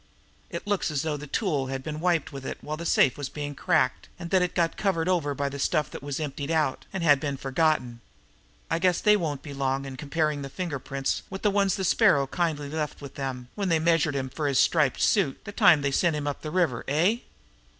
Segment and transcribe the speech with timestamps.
[0.49, 3.29] It looks as though a tool had been wiped with it while the safe was
[3.29, 6.87] being cracked, and that it got covered over by the stuff that was emptied out,
[6.91, 8.01] and had been forgotten.
[8.67, 11.83] I guess they won't be long in comparing the finger prints with the ones the
[11.83, 15.83] Sparrow kindly left with them when they measured him for his striped suit the time
[15.83, 17.17] they sent him up the river eh?"